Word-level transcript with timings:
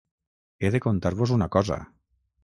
He 0.67 0.71
de 0.75 0.79
contar-vos 0.85 1.33
una 1.35 1.49
cosa. 1.57 1.77